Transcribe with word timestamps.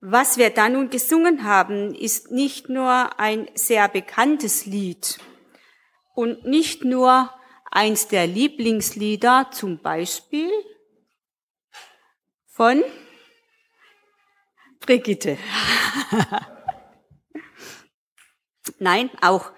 Was 0.00 0.36
wir 0.36 0.50
da 0.50 0.68
nun 0.68 0.90
gesungen 0.90 1.44
haben, 1.44 1.94
ist 1.94 2.30
nicht 2.30 2.68
nur 2.68 3.18
ein 3.18 3.48
sehr 3.54 3.88
bekanntes 3.88 4.66
Lied 4.66 5.18
und 6.14 6.44
nicht 6.44 6.84
nur 6.84 7.30
eins 7.70 8.08
der 8.08 8.26
Lieblingslieder, 8.26 9.50
zum 9.52 9.78
Beispiel 9.78 10.50
von 12.46 12.84
Brigitte. 14.80 15.38
Nein, 18.78 19.10
auch 19.22 19.52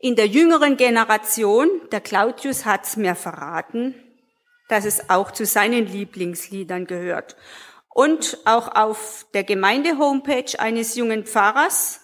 in 0.00 0.16
der 0.16 0.26
jüngeren 0.26 0.76
Generation, 0.76 1.68
der 1.90 2.00
Claudius 2.00 2.64
hat's 2.64 2.96
mir 2.96 3.14
verraten, 3.14 3.94
dass 4.68 4.84
es 4.84 5.10
auch 5.10 5.30
zu 5.32 5.44
seinen 5.44 5.86
Lieblingsliedern 5.86 6.86
gehört. 6.86 7.36
Und 7.98 8.38
auch 8.44 8.76
auf 8.76 9.26
der 9.34 9.42
Gemeinde-Homepage 9.42 10.60
eines 10.60 10.94
jungen 10.94 11.24
Pfarrers 11.24 12.00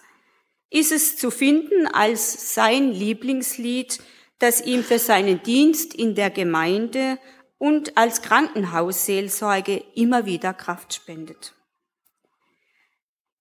ist 0.69 0.91
es 0.91 1.15
zu 1.15 1.31
finden 1.31 1.87
als 1.87 2.53
sein 2.53 2.91
Lieblingslied, 2.91 4.01
das 4.37 4.59
ihm 4.59 4.83
für 4.83 4.99
seinen 4.99 5.41
Dienst 5.43 5.93
in 5.93 6.13
der 6.13 6.31
Gemeinde 6.31 7.17
und 7.57 7.95
als 7.95 8.21
Krankenhausseelsorge 8.21 9.85
immer 9.95 10.25
wieder 10.25 10.53
Kraft 10.53 10.93
spendet. 10.93 11.53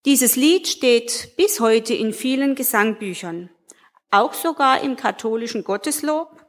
Dieses 0.05 0.37
Lied 0.37 0.69
steht 0.69 1.35
bis 1.37 1.59
heute 1.59 1.93
in 1.93 2.13
vielen 2.13 2.55
Gesangbüchern, 2.55 3.51
auch 4.13 4.33
sogar 4.33 4.81
im 4.83 4.95
katholischen 4.95 5.65
Gotteslob. 5.65 6.47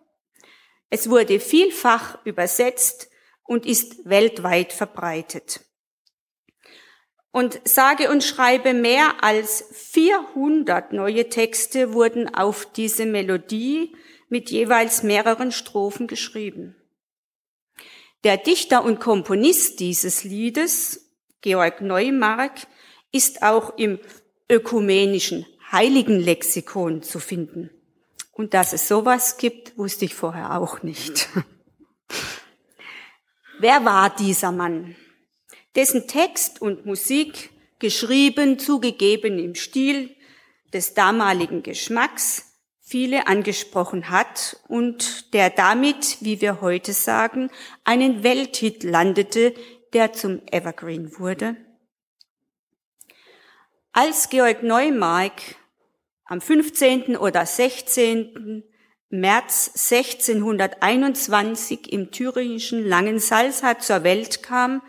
Es 0.92 1.10
wurde 1.10 1.40
vielfach 1.40 2.24
übersetzt 2.26 3.10
und 3.44 3.66
ist 3.66 4.08
weltweit 4.08 4.72
verbreitet. 4.72 5.65
Und 7.36 7.60
sage 7.66 8.10
und 8.10 8.24
schreibe 8.24 8.74
mehr 8.74 9.22
als 9.22 9.66
400 9.74 10.94
neue 10.94 11.28
Texte 11.28 11.92
wurden 11.92 12.34
auf 12.34 12.66
diese 12.66 13.06
Melodie 13.06 13.94
mit 14.30 14.52
jeweils 14.52 15.04
mehreren 15.04 15.52
Strophen 15.52 16.08
geschrieben. 16.08 16.78
Der 18.24 18.38
Dichter 18.38 18.86
und 18.86 19.02
Komponist 19.02 19.82
dieses 19.82 20.24
Liedes, 20.24 21.12
Georg 21.42 21.82
Neumark, 21.82 22.68
ist 23.12 23.44
auch 23.44 23.78
im 23.78 24.00
ökumenischen 24.50 25.46
Heiligenlexikon 25.74 27.04
zu 27.04 27.20
finden. 27.20 27.70
Und 28.32 28.54
dass 28.54 28.72
es 28.72 28.88
sowas 28.88 29.36
gibt, 29.36 29.78
wusste 29.78 30.06
ich 30.06 30.16
vorher 30.16 30.58
auch 30.58 30.84
nicht. 30.84 31.28
Wer 33.60 33.84
war 33.84 34.16
dieser 34.16 34.54
Mann? 34.54 34.96
Dessen 35.76 36.08
Text 36.08 36.62
und 36.62 36.86
Musik, 36.86 37.50
geschrieben, 37.80 38.60
zugegeben 38.60 39.40
im 39.40 39.56
Stil 39.56 40.16
des 40.74 40.94
damaligen 40.94 41.64
Geschmacks, 41.64 42.54
viele 42.80 43.28
angesprochen 43.28 44.10
hat 44.10 44.58
und 44.68 45.34
der 45.34 45.50
damit, 45.50 46.18
wie 46.22 46.40
wir 46.40 46.62
heute 46.62 46.94
sagen, 46.94 47.50
einen 47.84 48.24
Welthit 48.24 48.84
landete, 48.84 49.54
der 49.94 50.14
zum 50.14 50.42
Evergreen 50.52 51.20
wurde? 51.20 51.58
Als 53.92 54.30
Georg 54.30 54.64
Neumark 54.64 55.42
am 56.26 56.42
15. 56.42 57.18
oder 57.18 57.46
16. 57.46 58.64
März 59.10 59.92
1621 59.92 61.92
im 61.92 62.12
thüringischen 62.12 62.86
Langensalza 62.86 63.80
zur 63.80 64.04
Welt 64.04 64.44
kam, 64.44 64.82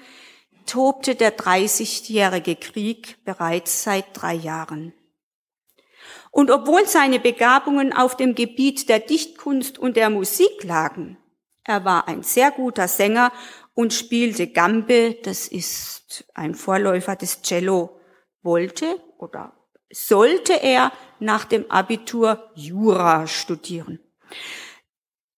tobte 0.67 1.15
der 1.15 1.31
Dreißigjährige 1.31 2.57
Krieg 2.57 3.25
bereits 3.25 3.83
seit 3.83 4.07
drei 4.13 4.35
Jahren. 4.35 4.93
Und 6.31 6.51
obwohl 6.51 6.87
seine 6.87 7.19
Begabungen 7.19 7.93
auf 7.93 8.17
dem 8.17 8.35
Gebiet 8.35 8.89
der 8.89 9.01
Dichtkunst 9.01 9.79
und 9.79 9.97
der 9.97 10.11
Musik 10.11 10.65
lagen, 10.65 11.17
er 11.65 11.85
war 11.85 12.09
ein 12.09 12.23
sehr 12.23 12.51
guter 12.51 12.89
Sänger 12.89 13.33
und 13.75 13.93
spielte 13.93 14.47
Gambe, 14.47 15.17
das 15.23 15.49
ist 15.49 16.25
ein 16.35 16.55
Vorläufer 16.55 17.17
des 17.17 17.43
Cello, 17.43 17.99
wollte 18.43 19.01
oder 19.19 19.53
sollte 19.91 20.63
er 20.63 20.93
nach 21.19 21.45
dem 21.45 21.71
Abitur 21.71 22.51
Jura 22.55 23.27
studieren. 23.27 24.01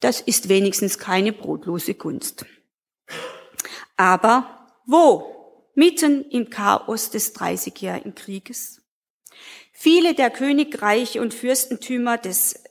Das 0.01 0.21
ist 0.21 0.49
wenigstens 0.49 0.99
keine 0.99 1.33
brotlose 1.33 1.95
Kunst. 1.95 2.45
Aber 3.97 4.58
wo? 4.89 5.71
Mitten 5.75 6.25
im 6.31 6.51
Chaos 6.51 7.11
des 7.11 7.35
Dreißigjährigen 7.35 8.17
Krieges. 8.17 8.83
Viele 9.73 10.15
der 10.15 10.31
Königreiche 10.31 11.21
und 11.21 11.35
Fürstentümer 11.35 12.19
des 12.19 12.65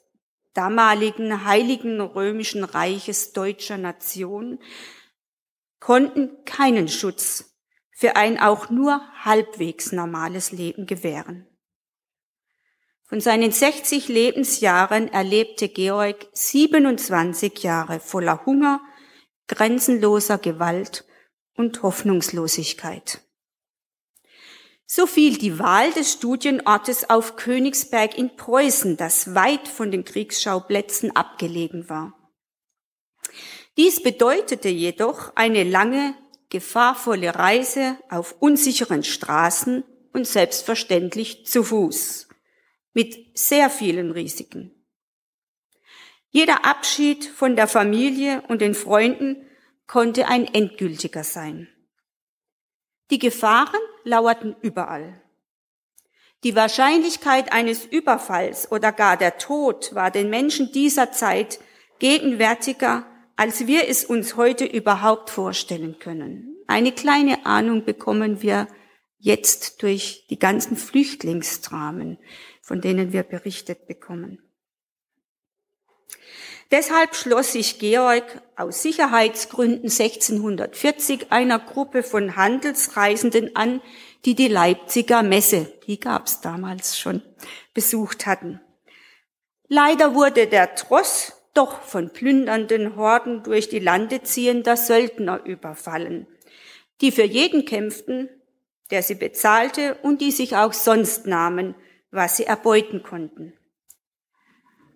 damaligen 0.54 1.46
Heiligen 1.46 2.02
Römischen 2.02 2.66
Reiches 2.66 3.32
deutscher 3.32 3.78
Nation 3.78 4.60
konnten 5.80 6.44
keinen 6.44 6.90
Schutz 6.90 7.56
für 7.92 8.16
ein 8.16 8.40
auch 8.40 8.70
nur 8.70 9.02
halbwegs 9.24 9.92
normales 9.92 10.52
Leben 10.52 10.86
gewähren. 10.86 11.48
Von 13.06 13.22
seinen 13.22 13.52
60 13.52 14.10
Lebensjahren 14.10 15.08
erlebte 15.08 15.70
Georg 15.70 16.28
27 16.34 17.64
Jahre 17.64 18.00
voller 18.02 18.46
Hunger, 18.46 18.82
grenzenloser 19.48 20.40
Gewalt 20.40 21.07
und 21.58 21.84
Hoffnungslosigkeit. 21.84 23.22
So 24.86 25.06
fiel 25.06 25.38
die 25.38 25.60
Wahl 25.60 25.92
des 25.92 26.14
Studienortes 26.14 27.10
auf 27.10 27.36
Königsberg 27.36 28.18
in 28.18 28.38
Preußen, 28.38 28.96
das 28.96 29.36
weit 29.36 29.68
von 29.68 29.92
den 29.92 30.06
Kriegsschauplätzen 30.06 31.14
abgelegen 31.14 31.90
war. 31.90 32.14
Dies 33.76 34.02
bedeutete 34.02 34.70
jedoch 34.70 35.36
eine 35.36 35.64
lange 35.64 36.16
gefahrvolle 36.50 37.36
Reise 37.36 37.98
auf 38.10 38.36
unsicheren 38.40 39.04
Straßen 39.04 39.84
und 40.14 40.26
selbstverständlich 40.26 41.46
zu 41.46 41.64
Fuß, 41.64 42.30
mit 42.94 43.38
sehr 43.38 43.70
vielen 43.70 44.12
Risiken. 44.12 44.72
Jeder 46.30 46.66
Abschied 46.66 47.26
von 47.26 47.56
der 47.56 47.68
Familie 47.68 48.42
und 48.48 48.62
den 48.62 48.74
Freunden 48.74 49.47
konnte 49.88 50.28
ein 50.28 50.46
endgültiger 50.46 51.24
sein. 51.24 51.68
Die 53.10 53.20
Gefahren 53.20 53.80
lauerten 54.04 54.56
überall. 54.62 55.22
Die 56.44 56.56
Wahrscheinlichkeit 56.56 57.52
eines 57.52 57.86
Überfalls 57.86 58.72
oder 58.72 58.92
gar 58.92 59.18
der 59.18 59.38
Tod 59.38 59.96
war 59.96 60.12
den 60.12 60.30
Menschen 60.30 60.72
dieser 60.72 61.12
Zeit 61.12 61.60
gegenwärtiger 62.00 63.06
als 63.38 63.68
wir 63.68 63.88
es 63.88 64.04
uns 64.04 64.36
heute 64.36 64.66
überhaupt 64.66 65.30
vorstellen 65.30 66.00
können. 66.00 66.58
Eine 66.66 66.92
kleine 66.92 67.46
Ahnung 67.46 67.86
bekommen 67.86 68.42
wir 68.42 68.68
jetzt 69.20 69.82
durch 69.84 70.26
die 70.30 70.40
ganzen 70.40 70.76
Flüchtlingsdramen, 70.76 72.18
von 72.62 72.82
denen 72.82 73.14
wir 73.14 73.24
berichtet 73.24 73.88
bekommen. 73.88 74.40
Deshalb 76.70 77.16
schloss 77.16 77.54
sich 77.54 77.80
Georg 77.80 78.42
aus 78.58 78.82
Sicherheitsgründen 78.82 79.90
1640 79.90 81.32
einer 81.32 81.60
Gruppe 81.60 82.04
von 82.04 82.36
Handelsreisenden 82.36 83.56
an, 83.56 83.82
die 84.26 84.36
die 84.36 84.50
Leipziger 84.50 85.24
Messe, 85.24 85.72
die 85.88 86.00
gab's 86.00 86.42
damals 86.42 87.00
schon, 87.00 87.22
besucht 87.74 88.26
hatten. 88.26 88.60
Leider 89.70 90.14
wurde 90.14 90.48
der 90.48 90.76
Tross 90.76 91.34
doch 91.54 91.82
von 91.82 92.12
plündernden 92.12 92.98
Horden 92.98 93.44
durch 93.44 93.70
die 93.70 93.80
Lande 93.80 94.22
ziehender 94.24 94.76
Söldner 94.76 95.44
überfallen, 95.46 96.28
die 97.00 97.12
für 97.12 97.24
jeden 97.24 97.64
kämpften, 97.66 98.30
der 98.92 99.04
sie 99.04 99.16
bezahlte 99.16 99.96
und 100.02 100.22
die 100.22 100.32
sich 100.32 100.56
auch 100.56 100.74
sonst 100.74 101.26
nahmen, 101.26 101.76
was 102.12 102.38
sie 102.38 102.46
erbeuten 102.46 103.04
konnten. 103.04 103.57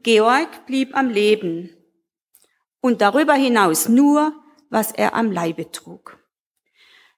Georg 0.04 0.66
blieb 0.66 0.96
am 0.96 1.10
Leben 1.10 1.70
und 2.80 3.02
darüber 3.02 3.34
hinaus 3.34 3.88
nur, 3.88 4.34
was 4.70 4.92
er 4.92 5.14
am 5.14 5.32
Leibe 5.32 5.72
trug. 5.72 6.18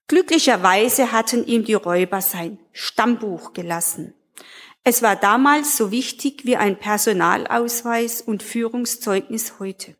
Glücklicherweise 0.07 1.12
hatten 1.12 1.45
ihm 1.45 1.63
die 1.63 1.75
Räuber 1.75 2.21
sein 2.21 2.59
Stammbuch 2.74 3.53
gelassen. 3.53 4.13
Es 4.83 5.01
war 5.01 5.15
damals 5.15 5.77
so 5.77 5.91
wichtig 5.91 6.45
wie 6.45 6.57
ein 6.57 6.77
Personalausweis 6.77 8.21
und 8.21 8.44
Führungszeugnis 8.44 9.59
heute. 9.59 9.95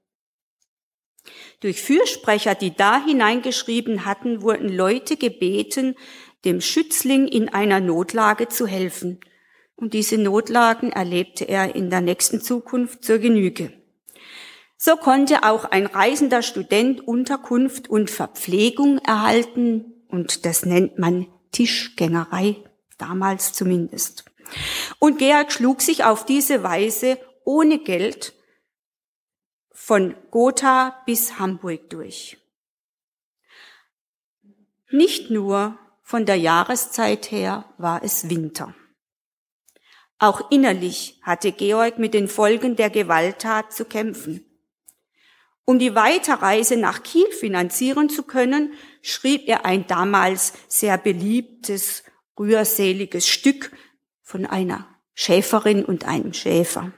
Durch 1.62 1.82
Fürsprecher, 1.82 2.54
die 2.54 2.76
da 2.76 3.02
hineingeschrieben 3.02 4.04
hatten, 4.04 4.42
wurden 4.42 4.68
Leute 4.68 5.16
gebeten, 5.16 5.96
dem 6.44 6.60
Schützling 6.60 7.30
in 7.30 7.48
einer 7.48 7.80
Notlage 7.80 8.50
zu 8.50 8.68
helfen. 8.68 9.22
Und 9.76 9.94
diese 9.94 10.18
Notlagen 10.18 10.92
erlebte 10.92 11.46
er 11.46 11.76
in 11.76 11.90
der 11.90 12.02
nächsten 12.02 12.42
Zukunft 12.42 13.04
zur 13.04 13.18
Genüge. 13.18 13.74
So 14.78 14.98
konnte 14.98 15.44
auch 15.44 15.66
ein 15.66 15.86
reisender 15.86 16.42
Student 16.42 17.08
Unterkunft 17.08 17.90
und 17.90 18.10
Verpflegung 18.10 18.98
erhalten, 19.00 20.04
und 20.10 20.46
das 20.46 20.66
nennt 20.66 21.00
man 21.00 21.28
Tischgängerei, 21.52 22.58
damals 22.98 23.54
zumindest. 23.54 24.26
Und 25.00 25.20
Georg 25.20 25.52
schlug 25.52 25.82
sich 25.82 26.04
auf 26.04 26.26
diese 26.26 26.64
Weise 26.64 27.18
ohne 27.46 27.80
Geld 27.80 28.34
von 29.72 30.16
Gotha 30.32 31.02
bis 31.06 31.40
Hamburg 31.40 31.90
durch. 31.90 32.38
Nicht 34.92 35.30
nur 35.30 35.78
von 36.02 36.26
der 36.26 36.36
Jahreszeit 36.36 37.32
her 37.32 37.66
war 37.78 38.04
es 38.04 38.30
Winter. 38.30 38.76
Auch 40.24 40.50
innerlich 40.52 41.20
hatte 41.22 41.52
Georg 41.52 42.00
mit 42.00 42.14
den 42.14 42.30
Folgen 42.30 42.78
der 42.78 42.90
Gewalttat 42.90 43.74
zu 43.74 43.84
kämpfen. 43.84 44.46
Um 45.66 45.80
die 45.80 45.96
Weiterreise 45.96 46.78
nach 46.78 47.04
Kiel 47.04 47.30
finanzieren 47.34 48.08
zu 48.08 48.24
können, 48.24 48.72
schrieb 49.02 49.50
er 49.50 49.66
ein 49.66 49.86
damals 49.86 50.54
sehr 50.70 50.98
beliebtes, 50.98 52.04
rührseliges 52.40 53.28
Stück 53.28 53.74
von 54.22 54.46
einer 54.46 54.88
Schäferin 55.14 55.84
und 55.84 56.06
einem 56.08 56.32
Schäfer. 56.32 56.94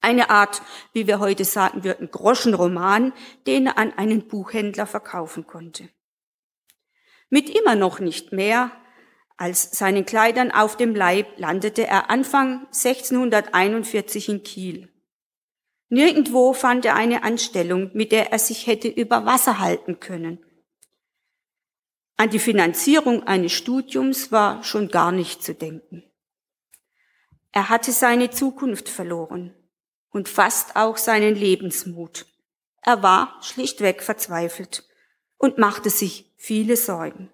Eine 0.00 0.30
Art, 0.30 0.62
wie 0.94 1.06
wir 1.06 1.20
heute 1.20 1.44
sagen 1.44 1.84
würden, 1.84 2.10
Groschenroman, 2.10 3.12
den 3.46 3.68
er 3.68 3.78
an 3.78 3.92
einen 3.92 4.26
Buchhändler 4.26 4.88
verkaufen 4.88 5.46
konnte. 5.46 5.88
Mit 7.30 7.48
immer 7.50 7.76
noch 7.76 8.00
nicht 8.00 8.32
mehr 8.32 8.72
als 9.36 9.76
seinen 9.76 10.06
Kleidern 10.06 10.52
auf 10.52 10.76
dem 10.76 10.94
Leib 10.94 11.38
landete 11.38 11.86
er 11.86 12.10
Anfang 12.10 12.66
1641 12.66 14.28
in 14.28 14.42
Kiel. 14.42 14.88
Nirgendwo 15.88 16.52
fand 16.52 16.84
er 16.84 16.94
eine 16.94 17.22
Anstellung, 17.24 17.90
mit 17.94 18.12
der 18.12 18.32
er 18.32 18.38
sich 18.38 18.66
hätte 18.66 18.88
über 18.88 19.26
Wasser 19.26 19.58
halten 19.58 20.00
können. 20.00 20.44
An 22.16 22.30
die 22.30 22.38
Finanzierung 22.38 23.24
eines 23.24 23.52
Studiums 23.52 24.30
war 24.30 24.62
schon 24.62 24.88
gar 24.88 25.10
nicht 25.10 25.42
zu 25.42 25.52
denken. 25.52 26.04
Er 27.50 27.68
hatte 27.68 27.92
seine 27.92 28.30
Zukunft 28.30 28.88
verloren 28.88 29.54
und 30.10 30.28
fast 30.28 30.76
auch 30.76 30.96
seinen 30.96 31.34
Lebensmut. 31.34 32.26
Er 32.82 33.02
war 33.02 33.36
schlichtweg 33.42 34.02
verzweifelt 34.02 34.88
und 35.38 35.58
machte 35.58 35.90
sich 35.90 36.32
viele 36.36 36.76
Sorgen. 36.76 37.30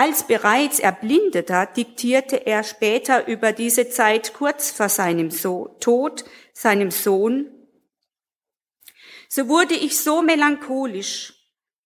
Als 0.00 0.28
bereits 0.28 0.78
Erblindeter 0.78 1.66
diktierte 1.66 2.46
er 2.46 2.62
später 2.62 3.26
über 3.26 3.50
diese 3.50 3.88
Zeit 3.88 4.32
kurz 4.32 4.70
vor 4.70 4.88
seinem 4.88 5.32
so 5.32 5.76
Tod 5.80 6.24
seinem 6.52 6.92
Sohn, 6.92 7.50
so 9.28 9.48
wurde 9.48 9.74
ich 9.74 9.98
so 9.98 10.22
melancholisch, 10.22 11.34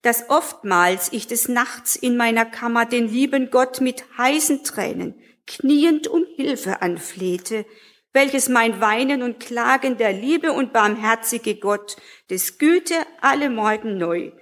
dass 0.02 0.28
oftmals 0.28 1.10
ich 1.10 1.26
des 1.26 1.48
Nachts 1.48 1.96
in 1.96 2.18
meiner 2.18 2.44
Kammer 2.44 2.84
den 2.84 3.08
lieben 3.08 3.50
Gott 3.50 3.80
mit 3.80 4.04
heißen 4.18 4.62
Tränen 4.62 5.14
kniend 5.46 6.06
um 6.06 6.26
Hilfe 6.36 6.82
anflehte, 6.82 7.64
welches 8.12 8.50
mein 8.50 8.78
Weinen 8.82 9.22
und 9.22 9.40
Klagen 9.40 9.96
der 9.96 10.12
liebe 10.12 10.52
und 10.52 10.74
barmherzige 10.74 11.54
Gott 11.54 11.96
des 12.28 12.58
Güte 12.58 13.06
alle 13.22 13.48
Morgen 13.48 13.96
neu 13.96 14.32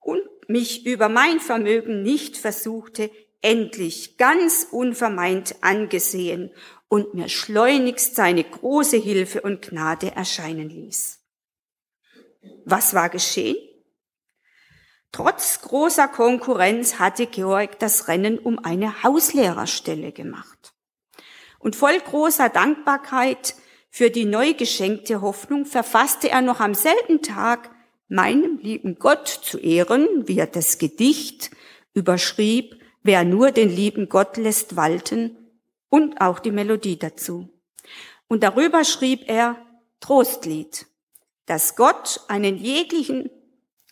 und 0.00 0.20
mich 0.50 0.84
über 0.84 1.08
mein 1.08 1.40
Vermögen 1.40 2.02
nicht 2.02 2.36
versuchte, 2.36 3.10
endlich 3.40 4.18
ganz 4.18 4.66
unvermeint 4.70 5.56
angesehen 5.62 6.50
und 6.88 7.14
mir 7.14 7.28
schleunigst 7.28 8.16
seine 8.16 8.44
große 8.44 8.96
Hilfe 8.96 9.40
und 9.40 9.62
Gnade 9.62 10.14
erscheinen 10.14 10.68
ließ. 10.68 11.20
Was 12.64 12.94
war 12.94 13.08
geschehen? 13.08 13.56
Trotz 15.12 15.60
großer 15.62 16.08
Konkurrenz 16.08 16.98
hatte 16.98 17.26
Georg 17.26 17.78
das 17.78 18.08
Rennen 18.08 18.38
um 18.38 18.58
eine 18.58 19.02
Hauslehrerstelle 19.02 20.12
gemacht. 20.12 20.74
Und 21.58 21.76
voll 21.76 21.98
großer 21.98 22.48
Dankbarkeit 22.48 23.54
für 23.90 24.10
die 24.10 24.24
neu 24.24 24.54
geschenkte 24.54 25.20
Hoffnung 25.20 25.66
verfasste 25.66 26.30
er 26.30 26.42
noch 26.42 26.60
am 26.60 26.74
selben 26.74 27.22
Tag 27.22 27.69
meinem 28.10 28.58
lieben 28.58 28.98
Gott 28.98 29.28
zu 29.28 29.58
Ehren, 29.58 30.28
wie 30.28 30.38
er 30.38 30.46
das 30.46 30.78
Gedicht 30.78 31.50
überschrieb, 31.94 32.82
wer 33.02 33.24
nur 33.24 33.52
den 33.52 33.70
lieben 33.70 34.08
Gott 34.08 34.36
lässt 34.36 34.76
walten 34.76 35.36
und 35.88 36.20
auch 36.20 36.40
die 36.40 36.50
Melodie 36.50 36.98
dazu. 36.98 37.48
Und 38.28 38.42
darüber 38.42 38.84
schrieb 38.84 39.28
er 39.28 39.56
Trostlied, 40.00 40.86
dass 41.46 41.76
Gott 41.76 42.20
einen 42.28 42.56
jeglichen 42.56 43.30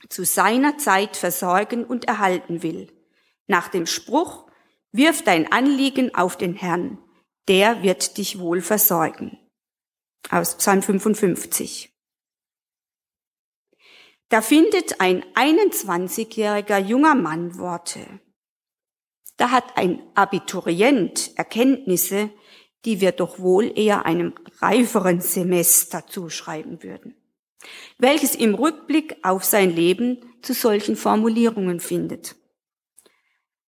zu 0.08 0.24
seiner 0.24 0.78
Zeit 0.78 1.16
versorgen 1.16 1.84
und 1.84 2.06
erhalten 2.06 2.62
will. 2.62 2.92
Nach 3.46 3.68
dem 3.68 3.86
Spruch, 3.86 4.46
wirf 4.92 5.22
dein 5.22 5.50
Anliegen 5.52 6.14
auf 6.14 6.36
den 6.36 6.54
Herrn, 6.54 6.98
der 7.46 7.82
wird 7.82 8.16
dich 8.18 8.38
wohl 8.38 8.62
versorgen. 8.62 9.38
Aus 10.30 10.56
Psalm 10.56 10.82
55. 10.82 11.97
Da 14.28 14.42
findet 14.42 15.00
ein 15.00 15.24
21-jähriger 15.34 16.78
junger 16.78 17.14
Mann 17.14 17.58
Worte. 17.58 18.00
Da 19.36 19.50
hat 19.50 19.76
ein 19.76 20.02
Abiturient 20.14 21.32
Erkenntnisse, 21.36 22.30
die 22.84 23.00
wir 23.00 23.12
doch 23.12 23.38
wohl 23.38 23.76
eher 23.78 24.04
einem 24.06 24.34
reiferen 24.60 25.20
Semester 25.20 26.06
zuschreiben 26.06 26.82
würden 26.82 27.14
welches 27.98 28.34
im 28.34 28.54
Rückblick 28.54 29.16
auf 29.22 29.44
sein 29.44 29.74
Leben 29.74 30.18
zu 30.42 30.52
solchen 30.52 30.96
Formulierungen 30.96 31.80
findet. 31.80 32.36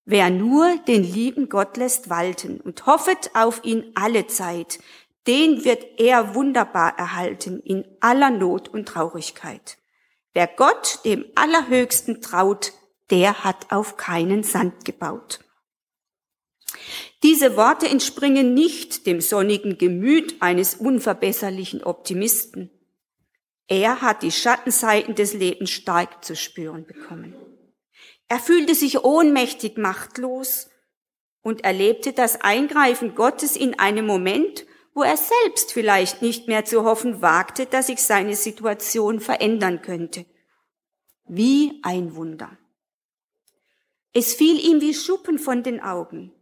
Wer 0.05 0.31
nur 0.31 0.77
den 0.89 1.05
lieben 1.05 1.49
Gott 1.49 1.77
lässt 1.77 2.11
walten 2.11 2.61
und 2.61 2.87
hoffet 2.87 3.31
auf 3.35 3.65
ihn 3.65 3.93
alle 3.95 4.27
Zeit, 4.27 4.81
den 5.27 5.65
wird 5.65 6.01
er 6.01 6.35
wunderbar 6.35 6.99
erhalten 6.99 7.61
in 7.61 7.85
aller 8.01 8.31
Not 8.31 8.69
und 8.69 8.89
Traurigkeit. 8.89 9.77
Wer 10.33 10.47
Gott, 10.47 11.01
dem 11.05 11.25
Allerhöchsten, 11.35 12.21
traut, 12.21 12.73
der 13.11 13.45
hat 13.45 13.73
auf 13.73 13.97
keinen 13.97 14.43
Sand 14.43 14.85
gebaut. 14.85 15.41
Diese 17.23 17.57
Worte 17.57 17.89
entspringen 17.89 18.55
nicht 18.55 19.07
dem 19.07 19.21
sonnigen 19.21 19.77
Gemüt 19.77 20.41
eines 20.41 20.75
unverbesserlichen 20.75 21.83
Optimisten. 21.83 22.71
Er 23.67 24.01
hat 24.01 24.23
die 24.23 24.33
Schattenseiten 24.33 25.15
des 25.15 25.35
Lebens 25.35 25.71
stark 25.71 26.25
zu 26.25 26.35
spüren 26.35 26.87
bekommen. 26.87 27.35
Er 28.29 28.39
fühlte 28.39 28.75
sich 28.75 29.05
ohnmächtig 29.05 29.77
machtlos 29.77 30.71
und 31.43 31.65
erlebte 31.65 32.13
das 32.13 32.41
Eingreifen 32.41 33.15
Gottes 33.15 33.57
in 33.57 33.79
einem 33.79 34.07
Moment, 34.07 34.67
wo 35.01 35.05
er 35.05 35.17
selbst 35.17 35.73
vielleicht 35.73 36.21
nicht 36.21 36.47
mehr 36.47 36.67
zu 36.67 36.85
hoffen 36.85 37.23
wagte, 37.23 37.65
dass 37.65 37.87
sich 37.87 38.03
seine 38.03 38.37
Situation 38.37 39.19
verändern 39.19 39.81
könnte. 39.81 40.27
Wie 41.25 41.81
ein 41.83 42.15
Wunder. 42.17 42.59
Es 44.13 44.35
fiel 44.35 44.63
ihm 44.63 44.83
wie 44.83 44.93
Schuppen 44.93 45.39
von 45.39 45.63
den 45.63 45.81
Augen. 45.81 46.35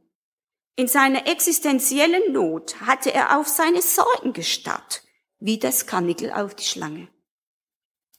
In 0.75 0.89
seiner 0.89 1.29
existenziellen 1.29 2.33
Not 2.33 2.81
hatte 2.81 3.15
er 3.15 3.39
auf 3.39 3.47
seine 3.47 3.81
Sorgen 3.81 4.33
gestarrt, 4.33 5.05
wie 5.39 5.61
das 5.61 5.87
Karnickel 5.87 6.33
auf 6.33 6.57
die 6.57 6.65
Schlange. 6.65 7.07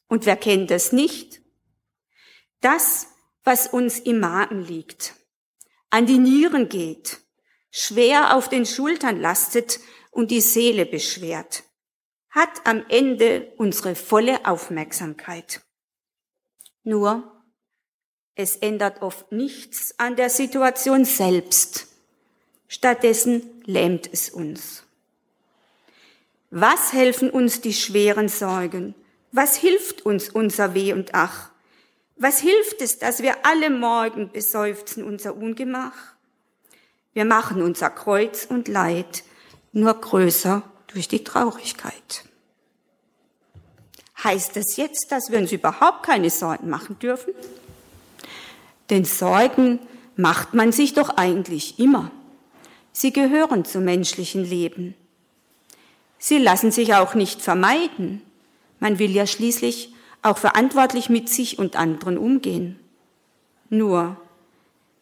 Und 0.08 0.26
wer 0.26 0.38
kennt 0.38 0.72
das 0.72 0.94
nicht? 0.94 1.42
Das, 2.62 3.08
was 3.44 3.68
uns 3.68 4.00
im 4.00 4.22
Magen 4.22 4.62
liegt, 4.62 5.16
an 5.90 6.06
die 6.06 6.18
Nieren 6.18 6.70
geht, 6.70 7.20
schwer 7.72 8.38
auf 8.38 8.48
den 8.48 8.66
Schultern 8.66 9.20
lastet 9.20 9.82
und 10.12 10.32
die 10.32 10.42
Seele 10.42 10.86
beschwert, 10.86 11.64
hat 12.30 12.66
am 12.66 12.86
Ende 12.90 13.52
unsere 13.58 13.96
volle 13.96 14.46
Aufmerksamkeit. 14.46 15.62
Nur, 16.84 17.32
es 18.36 18.56
ändert 18.58 19.02
oft 19.02 19.32
nichts 19.32 19.96
an 19.98 20.16
der 20.16 20.30
Situation 20.30 21.06
selbst. 21.06 21.88
Stattdessen 22.68 23.62
lähmt 23.66 24.10
es 24.12 24.30
uns. 24.30 24.84
Was 26.52 26.94
helfen 26.94 27.30
uns 27.30 27.62
die 27.62 27.74
schweren 27.74 28.30
Sorgen, 28.30 28.96
was 29.32 29.56
hilft 29.56 30.06
uns 30.06 30.30
unser 30.30 30.74
Weh 30.74 30.94
und 30.94 31.14
Ach? 31.14 31.52
Was 32.16 32.40
hilft 32.40 32.82
es, 32.82 32.98
dass 32.98 33.22
wir 33.22 33.46
alle 33.46 33.70
Morgen 33.70 34.32
beseufzen 34.32 35.04
unser 35.04 35.36
Ungemach? 35.36 36.16
Wir 37.14 37.26
machen 37.26 37.62
unser 37.62 37.90
Kreuz 37.90 38.46
und 38.46 38.68
Leid 38.68 39.24
nur 39.72 39.94
größer 39.94 40.64
durch 40.88 41.08
die 41.08 41.24
Traurigkeit. 41.24 42.26
Heißt 44.24 44.56
das 44.56 44.76
jetzt, 44.78 45.12
dass 45.12 45.32
wir 45.32 45.40
uns 45.40 45.52
überhaupt 45.52 46.04
keine 46.06 46.30
Sorgen 46.30 46.70
machen 46.70 47.00
dürfen? 47.00 47.34
Denn 48.90 49.06
Sorgen 49.06 49.80
macht 50.16 50.54
man 50.54 50.72
sich 50.72 50.94
doch 50.94 51.10
eigentlich 51.18 51.80
immer. 51.80 52.12
Sie 52.92 53.14
gehören 53.14 53.64
zum 53.64 53.86
menschlichen 53.86 54.44
Leben. 54.44 54.96
Sie 56.18 56.38
lassen 56.38 56.72
sich 56.72 56.96
auch 56.96 57.14
nicht 57.14 57.42
vermeiden. 57.42 58.22
Man 58.80 59.00
will 59.00 59.12
ja 59.12 59.26
schließlich 59.26 59.94
auch 60.22 60.38
verantwortlich 60.38 61.10
mit 61.10 61.30
sich 61.30 61.60
und 61.60 61.78
anderen 61.78 62.18
umgehen. 62.18 62.78
Nur, 63.70 64.18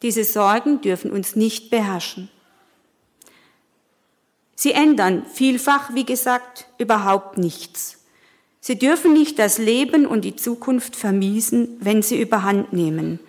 Diese 0.04 0.24
Sorgen 0.24 0.82
dürfen 0.82 1.12
uns 1.12 1.36
nicht 1.36 1.72
beherrschen. 1.72 2.30
Sie 4.60 4.72
ändern 4.72 5.24
vielfach, 5.32 5.94
wie 5.94 6.04
gesagt, 6.04 6.66
überhaupt 6.80 7.38
nichts. 7.38 8.00
Sie 8.60 8.80
dürfen 8.80 9.14
nicht 9.14 9.38
das 9.38 9.60
Leben 9.60 10.08
und 10.08 10.26
die 10.26 10.36
Zukunft 10.36 10.96
vermiesen, 10.96 11.78
wenn 11.80 12.02
sie 12.02 12.20
überhand 12.20 12.74
nehmen. 12.74 13.20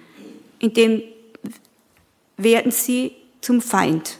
Indem 0.58 1.02
werden 2.38 2.72
sie 2.72 3.12
zum 3.42 3.60
Feind 3.60 4.18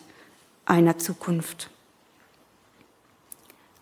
einer 0.66 0.98
Zukunft. 0.98 1.70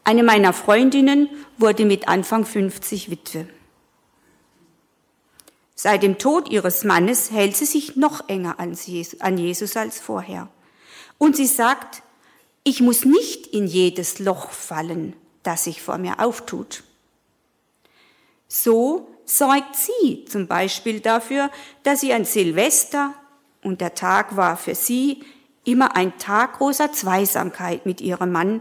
Eine 0.05 0.23
meiner 0.23 0.53
Freundinnen 0.53 1.29
wurde 1.59 1.85
mit 1.85 2.07
Anfang 2.07 2.47
50 2.47 3.11
Witwe. 3.11 3.49
Seit 5.75 6.05
dem 6.05 6.19
Tod 6.19 6.49
ihres 6.49 6.85
Mannes 6.85 7.33
hält 7.33 7.57
sie 7.57 7.67
sich 7.67 7.97
noch 7.97 8.29
enger 8.29 8.61
an 8.61 9.37
Jesus 9.37 9.77
als 9.77 9.99
vorher. 9.99 10.49
Und 11.19 11.35
sie 11.35 11.47
sagt, 11.47 12.03
ich 12.67 12.81
muss 12.81 13.05
nicht 13.05 13.47
in 13.47 13.69
jedes 13.69 14.19
Loch 14.19 14.51
fallen, 14.51 15.15
das 15.45 15.65
sich 15.65 15.81
vor 15.81 15.99
mir 15.99 16.19
auftut. 16.19 16.83
So 18.49 19.07
sorgt 19.25 19.77
sie 19.77 20.25
zum 20.25 20.49
Beispiel 20.49 20.99
dafür, 20.99 21.53
dass 21.85 22.01
sie 22.01 22.13
an 22.13 22.25
Silvester, 22.25 23.15
und 23.63 23.81
der 23.81 23.95
Tag 23.95 24.37
war 24.37 24.57
für 24.57 24.75
sie 24.75 25.23
immer 25.65 25.95
ein 25.95 26.19
Tag 26.19 26.59
großer 26.59 26.93
Zweisamkeit 26.93 27.87
mit 27.87 28.01
ihrem 28.01 28.33
Mann, 28.33 28.61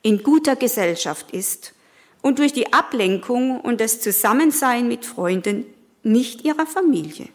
in 0.00 0.22
guter 0.22 0.56
Gesellschaft 0.56 1.30
ist 1.32 1.74
und 2.22 2.38
durch 2.38 2.54
die 2.54 2.72
Ablenkung 2.72 3.60
und 3.60 3.82
das 3.82 4.00
Zusammensein 4.00 4.88
mit 4.88 5.04
Freunden 5.04 5.66
nicht 6.02 6.42
ihrer 6.46 6.64
Familie. 6.64 7.28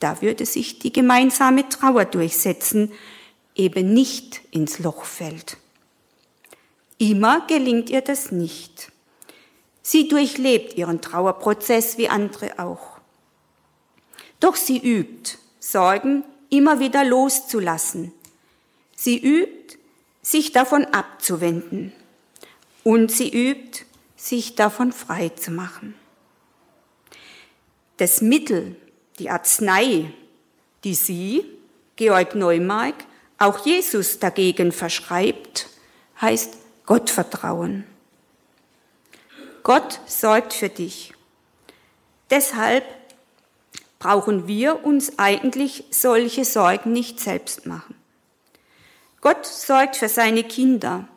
Da 0.00 0.22
würde 0.22 0.46
sich 0.46 0.78
die 0.78 0.94
gemeinsame 0.94 1.68
Trauer 1.68 2.06
durchsetzen, 2.06 2.90
eben 3.54 3.92
nicht 3.92 4.40
ins 4.50 4.78
Loch 4.78 5.04
fällt. 5.04 5.56
Immer 6.98 7.46
gelingt 7.46 7.90
ihr 7.90 8.00
das 8.00 8.32
nicht. 8.32 8.92
Sie 9.82 10.08
durchlebt 10.08 10.74
ihren 10.74 11.00
Trauerprozess 11.00 11.98
wie 11.98 12.08
andere 12.08 12.58
auch. 12.58 12.98
Doch 14.40 14.56
sie 14.56 14.78
übt, 14.78 15.38
Sorgen 15.58 16.24
immer 16.50 16.78
wieder 16.78 17.04
loszulassen. 17.04 18.12
Sie 18.96 19.18
übt, 19.18 19.78
sich 20.22 20.52
davon 20.52 20.84
abzuwenden. 20.84 21.92
Und 22.82 23.10
sie 23.10 23.30
übt, 23.30 23.84
sich 24.16 24.54
davon 24.54 24.92
frei 24.92 25.30
zu 25.30 25.50
machen 25.50 25.94
das 27.96 28.20
Mittel, 28.20 28.76
die 29.18 29.30
Arznei, 29.30 30.12
die 30.82 30.94
sie, 30.94 31.44
Georg 31.96 32.34
Neumark, 32.34 32.94
auch 33.38 33.64
Jesus 33.64 34.18
dagegen 34.18 34.72
verschreibt, 34.72 35.68
heißt 36.20 36.56
Gottvertrauen. 36.86 37.84
Gott 39.62 40.00
sorgt 40.06 40.52
für 40.52 40.68
dich. 40.68 41.14
Deshalb 42.30 42.84
brauchen 43.98 44.46
wir 44.46 44.84
uns 44.84 45.18
eigentlich 45.18 45.84
solche 45.90 46.44
Sorgen 46.44 46.92
nicht 46.92 47.20
selbst 47.20 47.64
machen. 47.64 47.94
Gott 49.22 49.46
sorgt 49.46 49.96
für 49.96 50.10
seine 50.10 50.44
Kinder, 50.44 51.08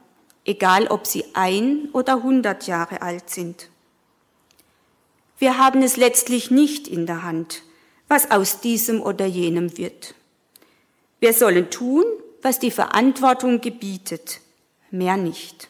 egal 0.45 0.87
ob 0.87 1.05
sie 1.05 1.25
ein 1.33 1.89
oder 1.91 2.23
hundert 2.23 2.67
Jahre 2.67 3.01
alt 3.01 3.29
sind. 3.29 3.69
Wir 5.37 5.57
haben 5.57 5.83
es 5.83 5.97
letztlich 5.97 6.49
nicht 6.49 6.87
in 6.87 7.05
der 7.05 7.23
Hand, 7.23 7.63
was 8.07 8.31
aus 8.31 8.61
diesem 8.61 9.01
oder 9.01 9.25
jenem 9.25 9.77
wird. 9.77 10.15
Wir 11.19 11.33
sollen 11.33 11.69
tun, 11.69 12.05
was 12.41 12.59
die 12.59 12.71
Verantwortung 12.71 13.61
gebietet, 13.61 14.39
mehr 14.91 15.17
nicht. 15.17 15.69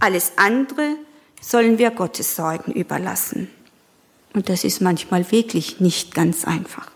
Alles 0.00 0.32
andere 0.36 0.96
sollen 1.40 1.78
wir 1.78 1.90
Gottes 1.90 2.36
Sorgen 2.36 2.72
überlassen. 2.72 3.50
Und 4.34 4.48
das 4.48 4.64
ist 4.64 4.80
manchmal 4.80 5.30
wirklich 5.32 5.80
nicht 5.80 6.14
ganz 6.14 6.44
einfach. 6.44 6.90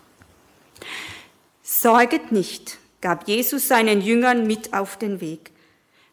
Sorget 1.61 2.31
nicht, 2.31 2.77
gab 3.01 3.27
Jesus 3.27 3.67
seinen 3.67 4.01
Jüngern 4.01 4.47
mit 4.47 4.73
auf 4.73 4.97
den 4.97 5.19
Weg. 5.19 5.51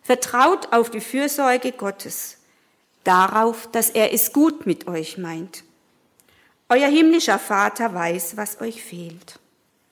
Vertraut 0.03 0.73
auf 0.73 0.91
die 0.91 1.01
Fürsorge 1.01 1.73
Gottes, 1.73 2.39
darauf, 3.05 3.69
dass 3.71 3.91
er 3.91 4.13
es 4.13 4.33
gut 4.33 4.67
mit 4.67 4.89
euch 4.89 5.19
meint. 5.19 5.63
Euer 6.69 6.89
himmlischer 6.89 7.39
Vater 7.39 7.95
weiß, 7.95 8.37
was 8.37 8.61
euch 8.61 8.83
fehlt. 8.83 9.39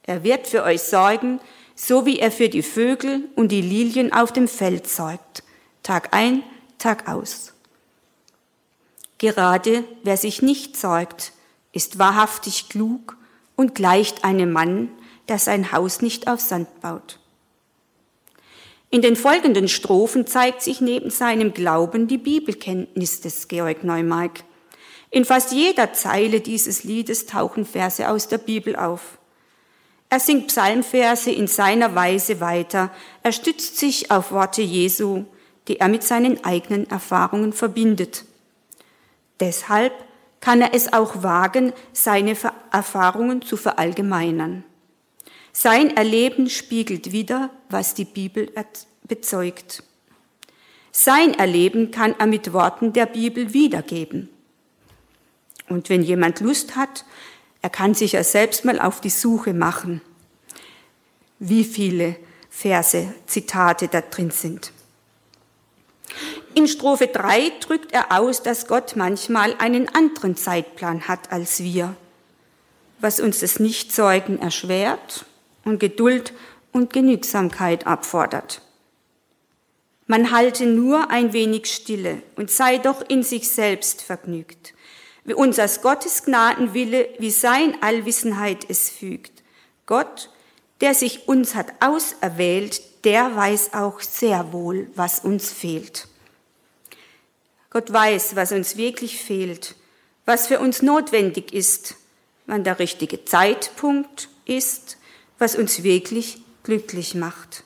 Er 0.05 0.25
wird 0.25 0.47
für 0.47 0.63
euch 0.63 0.83
sorgen, 0.83 1.39
so 1.81 2.05
wie 2.05 2.19
er 2.19 2.33
für 2.33 2.49
die 2.49 2.65
Vögel 2.65 3.29
und 3.37 3.53
die 3.53 3.63
Lilien 3.63 4.13
auf 4.13 4.33
dem 4.33 4.49
Feld 4.49 4.89
sorgt, 4.89 5.45
Tag 5.85 6.13
ein, 6.13 6.43
Tag 6.77 7.09
aus. 7.09 7.55
Gerade 9.19 9.85
wer 10.03 10.17
sich 10.17 10.43
nicht 10.43 10.77
sorgt, 10.77 11.33
ist 11.73 12.01
wahrhaftig 12.01 12.69
klug 12.69 13.17
und 13.55 13.77
gleicht 13.77 14.25
einem 14.25 14.51
Mann, 14.51 14.91
der 15.29 15.39
sein 15.39 15.71
Haus 15.71 16.03
nicht 16.03 16.27
auf 16.27 16.41
Sand 16.41 16.81
baut. 16.81 17.21
In 18.91 19.01
den 19.01 19.15
folgenden 19.15 19.69
Strophen 19.69 20.27
zeigt 20.27 20.63
sich 20.63 20.81
neben 20.81 21.11
seinem 21.11 21.55
Glauben 21.55 22.09
die 22.09 22.19
Bibelkenntnis 22.19 23.21
des 23.21 23.47
Georg 23.47 23.85
Neumark. 23.85 24.43
In 25.11 25.25
fast 25.25 25.53
jeder 25.53 25.93
Zeile 25.93 26.41
dieses 26.41 26.83
Liedes 26.83 27.27
tauchen 27.27 27.65
Verse 27.65 28.09
aus 28.09 28.27
der 28.27 28.39
Bibel 28.39 28.75
auf. 28.75 29.18
Er 30.11 30.21
singt 30.21 30.49
Psalmverse 30.49 31.31
in 31.31 31.47
seiner 31.47 31.95
Weise 31.95 32.41
weiter. 32.41 32.91
Er 33.23 33.33
stützt 33.33 33.77
sich 33.77 34.11
auf 34.11 34.33
Worte 34.33 34.63
Jesu, 34.63 35.25
die 35.69 35.81
er 35.81 35.89
mit 35.89 36.03
seinen 36.03 36.45
eigenen 36.45 36.89
Erfahrungen 36.89 37.53
verbindet. 37.53 38.25
Deshalb 39.39 39.93
kann 40.41 40.63
er 40.63 40.73
es 40.73 40.93
auch 40.93 41.23
wagen, 41.23 41.73
seine 41.93 42.37
Erfahrungen 42.71 43.43
zu 43.43 43.57
verallgemeinern. 43.57 44.65
Sein 45.53 45.97
Erleben 45.97 46.49
spiegelt 46.49 47.13
wieder, 47.13 47.51
was 47.69 47.95
die 47.95 48.05
Bibel 48.05 48.51
bezeugt. 49.03 49.83
Sein 50.91 51.35
Erleben 51.35 51.91
kann 51.91 52.15
er 52.19 52.27
mit 52.27 52.53
Worten 52.53 52.93
der 52.93 53.07
Bibel 53.07 53.53
wiedergeben. 53.53 54.31
Und 55.69 55.91
wenn 55.91 56.03
jemand 56.03 56.41
Lust 56.41 56.77
hat, 56.77 57.05
er 57.63 57.71
kann 57.71 57.95
sich 57.95 58.13
ja 58.13 58.23
selbst 58.23 58.65
mal 58.65 58.81
auf 58.81 59.01
die 59.01 59.11
Suche 59.11 59.53
machen, 59.53 60.01
wie 61.39 61.65
viele 61.65 62.17
Verse, 62.51 63.13
Zitate 63.27 63.89
da 63.89 64.01
drin 64.01 64.31
sind. 64.31 64.73
In 66.55 66.67
Strophe 66.67 67.09
3 67.09 67.53
drückt 67.61 67.93
er 67.93 68.19
aus, 68.19 68.43
dass 68.43 68.67
Gott 68.67 68.97
manchmal 68.97 69.55
einen 69.59 69.89
anderen 69.95 70.37
Zeitplan 70.37 71.07
hat 71.07 71.31
als 71.31 71.63
wir, 71.63 71.95
was 73.01 73.21
uns 73.21 73.41
das 73.41 73.61
Nichtzeugen 73.61 74.41
erschwert 74.41 75.27
und 75.65 75.79
Geduld 75.79 76.33
und 76.73 76.93
Genügsamkeit 76.93 77.87
abfordert. 77.87 78.63
Man 80.07 80.33
halte 80.33 80.65
nur 80.65 81.11
ein 81.11 81.33
wenig 81.33 81.67
Stille 81.67 82.23
und 82.37 82.51
sei 82.51 82.79
doch 82.79 83.03
in 83.09 83.23
sich 83.23 83.51
selbst 83.51 84.01
vergnügt 84.01 84.73
wie 85.29 85.35
unsers 85.35 85.83
Gottes 85.83 86.25
Gnadenwille, 86.25 87.11
wie 87.19 87.31
sein 87.31 87.77
Allwissenheit 87.83 88.65
es 88.69 88.89
fügt. 88.89 89.43
Gott, 89.85 90.31
der 90.81 90.95
sich 90.95 91.29
uns 91.29 91.55
hat 91.55 91.67
auserwählt, 91.81 93.05
der 93.05 93.37
weiß 93.37 93.75
auch 93.75 94.01
sehr 94.01 94.55
wohl, 94.55 94.91
was 94.95 95.21
uns 95.21 95.53
fehlt. 95.53 96.09
Gott 97.69 97.93
weiß, 97.93 98.37
was 98.37 98.53
uns 98.53 98.79
wirklich 98.79 99.21
fehlt, 99.21 99.75
was 100.25 100.47
für 100.47 100.61
uns 100.61 100.81
notwendig 100.81 101.53
ist, 101.53 101.97
wann 102.47 102.65
der 102.65 102.79
richtige 102.79 103.27
Zeitpunkt 103.27 104.31
ist, 104.47 104.97
was 105.39 105.57
uns 105.57 105.83
wirklich 105.83 106.41
glücklich 106.63 107.15
macht. 107.15 107.65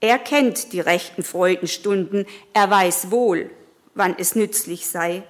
Er 0.00 0.18
kennt 0.18 0.72
die 0.72 0.80
rechten 0.80 1.22
Freudenstunden, 1.22 2.24
er 2.54 2.70
weiß 2.70 3.10
wohl, 3.10 3.50
wann 3.94 4.16
es 4.18 4.34
nützlich 4.34 4.86
sei, 4.86 5.24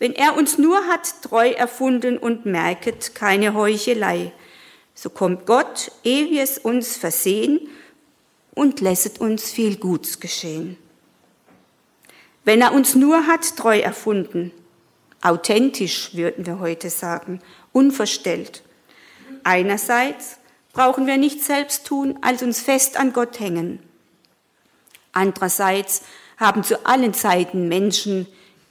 wenn 0.00 0.14
er 0.14 0.36
uns 0.36 0.56
nur 0.56 0.86
hat 0.86 1.22
treu 1.22 1.50
erfunden 1.50 2.16
und 2.16 2.46
merket 2.46 3.14
keine 3.14 3.52
Heuchelei, 3.54 4.32
so 4.94 5.10
kommt 5.10 5.46
Gott, 5.46 5.92
ehe 6.02 6.30
wir 6.30 6.42
es 6.42 6.58
uns 6.58 6.96
versehen, 6.96 7.60
und 8.54 8.80
lässet 8.80 9.20
uns 9.20 9.50
viel 9.50 9.76
Guts 9.76 10.18
geschehen. 10.18 10.76
Wenn 12.44 12.62
er 12.62 12.72
uns 12.72 12.94
nur 12.94 13.26
hat 13.26 13.56
treu 13.56 13.78
erfunden, 13.78 14.52
authentisch 15.20 16.14
würden 16.14 16.46
wir 16.46 16.58
heute 16.60 16.90
sagen, 16.90 17.40
unverstellt. 17.72 18.62
Einerseits 19.44 20.38
brauchen 20.72 21.06
wir 21.06 21.18
nichts 21.18 21.46
selbst 21.46 21.86
tun, 21.86 22.18
als 22.22 22.42
uns 22.42 22.60
fest 22.60 22.98
an 22.98 23.12
Gott 23.12 23.38
hängen. 23.38 23.80
Andererseits 25.12 26.02
haben 26.38 26.64
zu 26.64 26.86
allen 26.86 27.12
Zeiten 27.12 27.68
Menschen, 27.68 28.26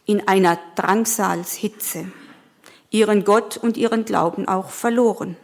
in 0.09 0.27
einer 0.27 0.57
Drangsalshitze 0.75 2.11
ihren 2.89 3.25
Gott 3.25 3.57
und 3.57 3.77
ihren 3.77 4.05
Glauben 4.05 4.47
auch 4.47 4.71
verloren. 4.71 5.37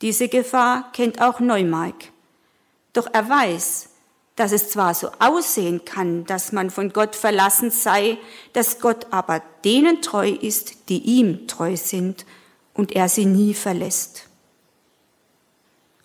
Diese 0.00 0.26
Gefahr 0.26 0.90
kennt 0.92 1.22
auch 1.22 1.38
Neumark. 1.38 1.94
Doch 2.92 3.06
er 3.12 3.28
weiß, 3.28 3.88
dass 4.34 4.50
es 4.50 4.70
zwar 4.70 4.94
so 4.94 5.10
aussehen 5.20 5.84
kann, 5.84 6.24
dass 6.24 6.50
man 6.50 6.70
von 6.70 6.92
Gott 6.92 7.14
verlassen 7.14 7.70
sei, 7.70 8.18
dass 8.52 8.80
Gott 8.80 9.06
aber 9.12 9.40
denen 9.64 10.02
treu 10.02 10.30
ist, 10.30 10.88
die 10.88 11.02
ihm 11.02 11.46
treu 11.46 11.76
sind 11.76 12.26
und 12.74 12.90
er 12.90 13.08
sie 13.08 13.26
nie 13.26 13.54
verlässt. 13.54 14.24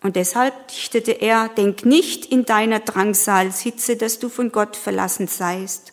Und 0.03 0.15
deshalb 0.15 0.67
dichtete 0.67 1.13
er, 1.13 1.49
denk 1.49 1.85
nicht 1.87 2.27
in 2.27 2.45
deiner 2.45 2.81
Drangsalshitze, 2.81 3.97
dass 3.97 4.19
du 4.19 4.29
von 4.29 4.51
Gott 4.51 4.75
verlassen 4.75 5.27
seist 5.27 5.91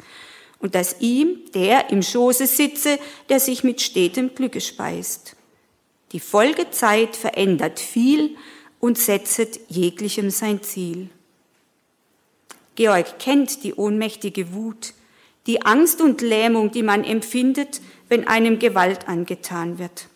und 0.65 0.75
dass 0.75 0.97
ihm, 1.01 1.41
der 1.53 1.91
im 1.91 2.01
Schoße 2.01 2.47
sitze, 2.47 2.99
der 3.29 3.39
sich 3.39 3.65
mit 3.65 3.83
stetem 3.83 4.35
Glücke 4.35 4.63
speist. 4.63 5.37
Die 6.13 6.21
Folgezeit 6.21 7.17
verändert 7.17 7.79
viel 7.79 8.35
und 8.81 8.97
setzet 8.97 9.61
jeglichem 9.69 10.31
sein 10.31 10.63
Ziel. 10.63 11.11
Georg 12.77 13.19
kennt 13.19 13.63
die 13.63 13.75
ohnmächtige 13.75 14.55
Wut, 14.55 14.95
die 15.47 15.61
Angst 15.61 16.01
und 16.01 16.23
Lähmung, 16.23 16.71
die 16.71 16.83
man 16.83 17.05
empfindet, 17.05 17.83
wenn 18.09 18.27
einem 18.27 18.59
Gewalt 18.59 19.07
angetan 19.07 19.79
wird 19.79 20.09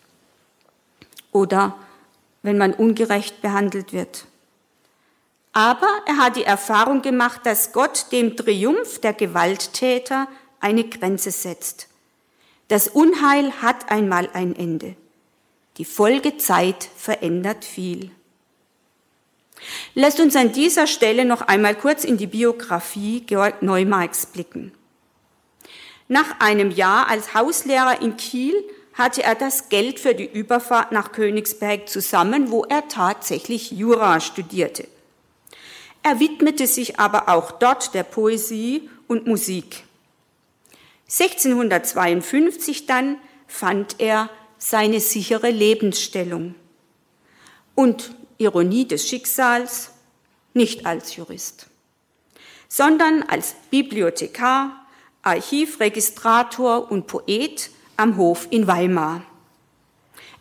oder 1.31 1.77
wenn 2.41 2.57
man 2.57 2.73
ungerecht 2.73 3.43
behandelt 3.43 3.93
wird. 3.93 4.25
Aber 5.59 5.89
er 6.05 6.15
hat 6.15 6.37
die 6.37 6.45
Erfahrung 6.45 7.01
gemacht, 7.01 7.41
dass 7.43 7.73
Gott 7.73 8.13
dem 8.13 8.37
Triumph 8.37 9.01
der 9.01 9.11
Gewalttäter 9.11 10.29
eine 10.61 10.85
Grenze 10.85 11.31
setzt. 11.31 11.89
Das 12.69 12.87
Unheil 12.87 13.51
hat 13.61 13.91
einmal 13.91 14.29
ein 14.31 14.55
Ende. 14.55 14.95
Die 15.75 15.83
Folgezeit 15.83 16.87
verändert 16.95 17.65
viel. 17.65 18.09
Lasst 19.95 20.21
uns 20.21 20.37
an 20.37 20.53
dieser 20.53 20.87
Stelle 20.87 21.25
noch 21.25 21.41
einmal 21.41 21.75
kurz 21.75 22.05
in 22.05 22.15
die 22.15 22.27
Biografie 22.27 23.19
Georg 23.19 23.61
Neumarks 23.61 24.27
blicken. 24.27 24.71
Nach 26.07 26.39
einem 26.39 26.71
Jahr 26.71 27.09
als 27.09 27.33
Hauslehrer 27.33 28.01
in 28.01 28.15
Kiel 28.15 28.53
hatte 28.93 29.23
er 29.23 29.35
das 29.35 29.67
Geld 29.67 29.99
für 29.99 30.15
die 30.15 30.31
Überfahrt 30.31 30.93
nach 30.93 31.11
Königsberg 31.11 31.89
zusammen, 31.89 32.49
wo 32.49 32.63
er 32.63 32.87
tatsächlich 32.87 33.71
Jura 33.71 34.21
studierte. 34.21 34.87
Er 36.03 36.19
widmete 36.19 36.67
sich 36.67 36.99
aber 36.99 37.29
auch 37.29 37.51
dort 37.51 37.93
der 37.93 38.03
Poesie 38.03 38.89
und 39.07 39.27
Musik. 39.27 39.83
1652 41.09 42.85
dann 42.85 43.17
fand 43.47 43.95
er 43.99 44.29
seine 44.57 44.99
sichere 44.99 45.49
Lebensstellung. 45.49 46.55
Und 47.75 48.11
Ironie 48.37 48.85
des 48.87 49.07
Schicksals, 49.07 49.91
nicht 50.53 50.85
als 50.85 51.15
Jurist, 51.15 51.67
sondern 52.67 53.23
als 53.23 53.55
Bibliothekar, 53.69 54.85
Archivregistrator 55.23 56.91
und 56.91 57.07
Poet 57.07 57.71
am 57.97 58.17
Hof 58.17 58.47
in 58.49 58.67
Weimar. 58.67 59.23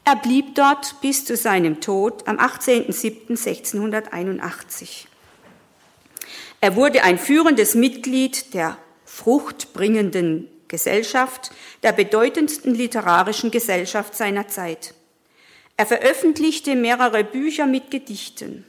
Er 0.04 0.16
blieb 0.16 0.54
dort 0.54 1.00
bis 1.00 1.24
zu 1.24 1.36
seinem 1.36 1.80
Tod 1.80 2.28
am 2.28 2.38
18.07.1681. 2.38 5.06
Er 6.60 6.76
wurde 6.76 7.04
ein 7.04 7.18
führendes 7.18 7.74
Mitglied 7.74 8.52
der 8.54 8.78
fruchtbringenden 9.04 10.48
Gesellschaft, 10.66 11.50
der 11.82 11.92
bedeutendsten 11.92 12.74
literarischen 12.74 13.50
Gesellschaft 13.50 14.16
seiner 14.16 14.48
Zeit. 14.48 14.94
Er 15.76 15.86
veröffentlichte 15.86 16.74
mehrere 16.74 17.24
Bücher 17.24 17.66
mit 17.66 17.90
Gedichten. 17.90 18.64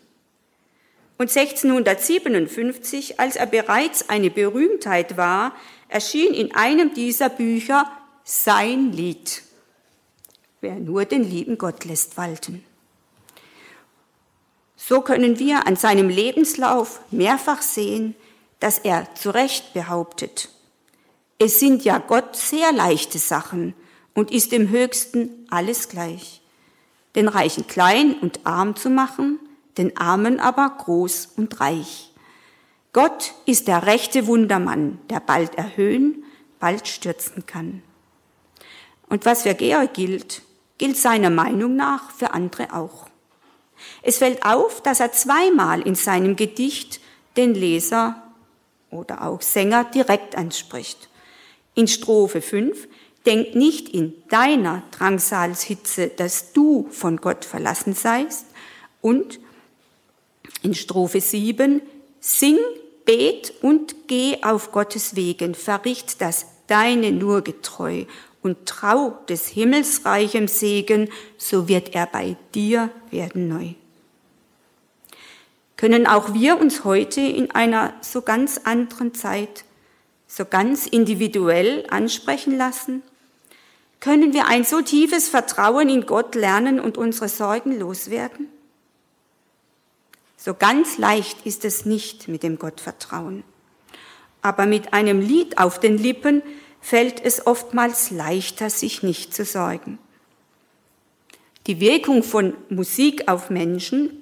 Und 1.17 1.36
1657, 1.36 3.19
als 3.19 3.36
er 3.36 3.47
bereits 3.47 4.10
eine 4.10 4.30
Berühmtheit 4.30 5.17
war, 5.17 5.54
erschien 5.89 6.34
in 6.34 6.56
einem 6.56 6.93
dieser 6.93 7.30
Bücher 7.30 7.91
sein 8.23 8.93
Lied. 8.93 9.41
Wer 10.62 10.75
nur 10.75 11.06
den 11.06 11.23
lieben 11.23 11.58
Gott 11.58 11.84
lässt 11.84 12.15
walten. 12.15 12.63
So 14.81 15.01
können 15.01 15.39
wir 15.39 15.67
an 15.67 15.75
seinem 15.75 16.07
Lebenslauf 16.07 17.01
mehrfach 17.11 17.61
sehen, 17.61 18.15
dass 18.61 18.79
er 18.79 19.13
zu 19.13 19.29
Recht 19.29 19.73
behauptet, 19.73 20.49
es 21.37 21.59
sind 21.59 21.83
ja 21.83 21.99
Gott 21.99 22.35
sehr 22.35 22.71
leichte 22.71 23.17
Sachen 23.17 23.73
und 24.13 24.31
ist 24.31 24.51
im 24.51 24.69
höchsten 24.69 25.47
alles 25.49 25.89
gleich. 25.89 26.41
Den 27.15 27.27
Reichen 27.27 27.67
klein 27.67 28.15
und 28.21 28.45
arm 28.45 28.75
zu 28.75 28.89
machen, 28.89 29.39
den 29.77 29.95
Armen 29.97 30.39
aber 30.39 30.69
groß 30.69 31.33
und 31.37 31.59
reich. 31.59 32.11
Gott 32.91 33.33
ist 33.45 33.67
der 33.67 33.85
rechte 33.85 34.27
Wundermann, 34.27 34.99
der 35.09 35.19
bald 35.19 35.55
erhöhen, 35.55 36.23
bald 36.59 36.87
stürzen 36.87 37.45
kann. 37.45 37.83
Und 39.07 39.25
was 39.25 39.43
für 39.43 39.55
Georg 39.55 39.93
gilt, 39.93 40.41
gilt 40.77 40.97
seiner 40.97 41.29
Meinung 41.29 41.75
nach 41.75 42.11
für 42.11 42.31
andere 42.33 42.73
auch. 42.73 43.09
Es 44.01 44.17
fällt 44.17 44.43
auf, 44.45 44.81
dass 44.81 44.99
er 44.99 45.12
zweimal 45.12 45.81
in 45.81 45.95
seinem 45.95 46.35
Gedicht 46.35 46.99
den 47.38 47.53
Leser 47.53 48.23
oder 48.91 49.25
auch 49.25 49.41
Sänger 49.41 49.83
direkt 49.83 50.35
anspricht. 50.35 51.09
In 51.75 51.88
Strophe 51.88 52.41
5, 52.41 52.88
denk 53.25 53.55
nicht 53.55 53.89
in 53.89 54.13
deiner 54.29 54.83
Drangsalshitze, 54.91 56.07
dass 56.07 56.53
du 56.53 56.88
von 56.89 57.17
Gott 57.17 57.45
verlassen 57.45 57.93
seist. 57.93 58.45
Und 59.01 59.39
in 60.63 60.73
Strophe 60.73 61.21
7, 61.21 61.81
sing, 62.19 62.57
bet 63.05 63.53
und 63.62 64.07
geh 64.07 64.38
auf 64.43 64.71
Gottes 64.71 65.15
Wegen, 65.15 65.55
verricht 65.55 66.21
das 66.21 66.45
Deine 66.67 67.12
nur 67.12 67.41
getreu 67.41 68.05
und 68.43 68.67
trau 68.67 69.17
des 69.27 69.47
himmelsreichem 69.47 70.47
Segen, 70.47 71.09
so 71.38 71.67
wird 71.67 71.95
er 71.95 72.05
bei 72.05 72.38
dir 72.53 72.91
werden 73.09 73.47
neu. 73.47 73.73
Können 75.79 76.07
auch 76.07 76.33
wir 76.33 76.59
uns 76.59 76.83
heute 76.83 77.21
in 77.21 77.51
einer 77.51 77.93
so 78.01 78.21
ganz 78.21 78.59
anderen 78.65 79.13
Zeit, 79.13 79.63
so 80.27 80.43
ganz 80.43 80.85
individuell 80.85 81.85
ansprechen 81.89 82.57
lassen? 82.57 83.01
Können 84.01 84.33
wir 84.33 84.47
ein 84.47 84.65
so 84.65 84.81
tiefes 84.81 85.29
Vertrauen 85.29 85.87
in 85.87 86.05
Gott 86.05 86.35
lernen 86.35 86.81
und 86.81 86.97
unsere 86.97 87.29
Sorgen 87.29 87.79
loswerden? 87.79 88.49
So 90.35 90.53
ganz 90.53 90.97
leicht 90.97 91.45
ist 91.45 91.63
es 91.63 91.85
nicht 91.85 92.27
mit 92.27 92.43
dem 92.43 92.59
Gottvertrauen. 92.59 93.45
Aber 94.41 94.65
mit 94.65 94.91
einem 94.91 95.21
Lied 95.21 95.59
auf 95.59 95.79
den 95.79 95.97
Lippen 95.97 96.43
fällt 96.81 97.23
es 97.23 97.47
oftmals 97.47 98.11
leichter, 98.11 98.69
sich 98.69 99.01
nicht 99.01 99.33
zu 99.33 99.45
sorgen. 99.45 99.97
Die 101.67 101.79
Wirkung 101.79 102.21
von 102.21 102.53
Musik 102.67 103.29
auf 103.29 103.49
Menschen, 103.49 104.18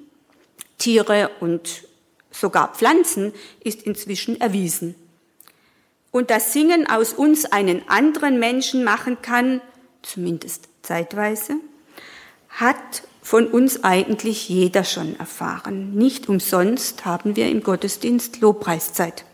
Tiere 0.77 1.31
und 1.39 1.83
sogar 2.31 2.73
Pflanzen 2.73 3.33
ist 3.63 3.83
inzwischen 3.83 4.39
erwiesen. 4.39 4.95
Und 6.11 6.29
das 6.29 6.53
Singen 6.53 6.89
aus 6.89 7.13
uns 7.13 7.45
einen 7.45 7.87
anderen 7.89 8.39
Menschen 8.39 8.83
machen 8.83 9.21
kann, 9.21 9.61
zumindest 10.01 10.69
zeitweise, 10.81 11.55
hat 12.49 13.03
von 13.21 13.47
uns 13.47 13.83
eigentlich 13.83 14.47
jeder 14.47 14.83
schon 14.83 15.19
erfahren. 15.19 15.93
Nicht 15.93 16.29
umsonst 16.29 17.05
haben 17.05 17.35
wir 17.35 17.49
im 17.49 17.61
Gottesdienst 17.61 18.39
Lobpreiszeit. 18.39 19.25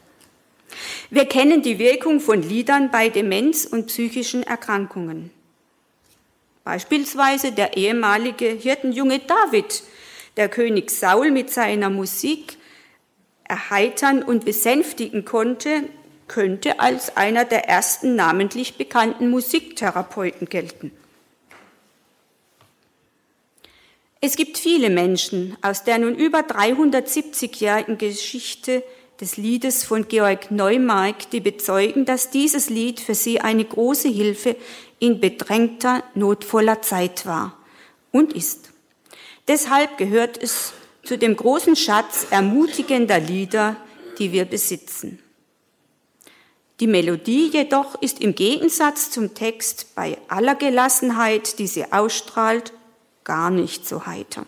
Wir 1.12 1.26
kennen 1.26 1.62
die 1.62 1.78
Wirkung 1.78 2.20
von 2.20 2.42
Liedern 2.42 2.90
bei 2.90 3.10
Demenz 3.10 3.66
und 3.66 3.88
psychischen 3.88 4.42
Erkrankungen. 4.42 5.30
Beispielsweise 6.64 7.52
der 7.52 7.78
ehemalige 7.78 8.48
Hirtenjunge 8.48 9.20
David, 9.20 9.84
der 10.38 10.50
König 10.50 10.92
Saul 10.92 11.32
mit 11.32 11.50
seiner 11.52 11.90
Musik 11.90 12.58
erheitern 13.44 14.24
und 14.24 14.46
besänftigen 14.46 15.26
konnte, 15.26 15.84
könnte 16.28 16.80
als 16.80 17.18
einer 17.18 17.46
der 17.46 17.68
ersten 17.70 18.16
namentlich 18.16 18.76
bekannten 18.78 19.30
Musiktherapeuten 19.30 20.50
gelten. 20.50 20.92
Es 24.22 24.38
gibt 24.38 24.58
viele 24.58 24.90
Menschen 24.90 25.58
aus 25.62 25.84
der 25.84 25.98
nun 25.98 26.16
über 26.16 26.40
370-jährigen 26.40 27.98
Geschichte 27.98 28.84
des 29.20 29.38
Liedes 29.38 29.84
von 29.84 30.08
Georg 30.08 30.50
Neumark, 30.50 31.30
die 31.32 31.42
bezeugen, 31.42 32.06
dass 32.06 32.30
dieses 32.30 32.70
Lied 32.70 33.00
für 33.00 33.16
sie 33.16 33.42
eine 33.42 33.66
große 33.66 34.08
Hilfe 34.08 34.56
in 35.00 35.20
bedrängter, 35.20 36.04
notvoller 36.16 36.82
Zeit 36.82 37.26
war 37.26 37.58
und 38.12 38.34
ist. 38.34 38.73
Deshalb 39.48 39.98
gehört 39.98 40.42
es 40.42 40.74
zu 41.04 41.18
dem 41.18 41.36
großen 41.36 41.76
Schatz 41.76 42.28
ermutigender 42.30 43.20
Lieder, 43.20 43.76
die 44.18 44.32
wir 44.32 44.46
besitzen. 44.46 45.20
Die 46.80 46.88
Melodie 46.88 47.50
jedoch 47.50 48.02
ist 48.02 48.22
im 48.22 48.36
Gegensatz 48.36 49.12
zum 49.12 49.34
Text 49.34 49.96
bei 49.96 50.18
aller 50.28 50.56
Gelassenheit, 50.56 51.60
die 51.60 51.68
sie 51.68 51.92
ausstrahlt, 51.92 52.74
gar 53.24 53.52
nicht 53.52 53.88
so 53.88 54.06
heiter. 54.06 54.46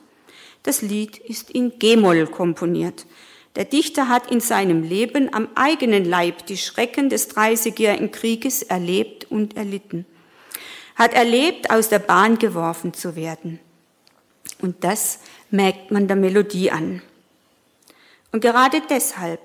Das 0.63 0.81
Lied 0.81 1.17
ist 1.17 1.51
in 1.51 1.77
G-Moll 1.77 2.27
komponiert. 2.27 3.05
Der 3.55 3.65
Dichter 3.65 4.10
hat 4.10 4.31
in 4.31 4.39
seinem 4.39 4.81
Leben 4.84 5.34
am 5.34 5.47
eigenen 5.55 6.03
Leib 6.03 6.45
die 6.47 6.58
Schrecken 6.58 7.10
des 7.10 7.27
Dreißigjährigen 7.27 8.12
Krieges 8.12 8.63
erlebt 8.63 9.29
und 9.29 9.55
erlitten. 9.55 10.05
Hat 10.95 11.13
erlebt, 11.13 11.69
aus 11.69 11.89
der 11.89 11.99
Bahn 11.99 12.39
geworfen 12.39 12.93
zu 12.93 13.15
werden. 13.15 13.60
Und 14.60 14.84
das 14.84 15.20
merkt 15.52 15.91
man 15.91 16.08
der 16.08 16.15
Melodie 16.15 16.72
an. 16.72 17.02
Und 18.32 18.41
gerade 18.41 18.82
deshalb, 18.89 19.41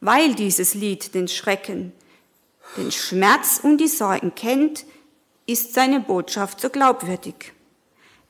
weil 0.00 0.34
dieses 0.34 0.74
Lied 0.74 1.14
den 1.14 1.28
Schrecken, 1.28 1.92
den 2.76 2.92
Schmerz 2.92 3.60
und 3.62 3.78
die 3.78 3.88
Sorgen 3.88 4.34
kennt, 4.34 4.84
ist 5.46 5.74
seine 5.74 6.00
Botschaft 6.00 6.60
so 6.60 6.68
glaubwürdig. 6.68 7.52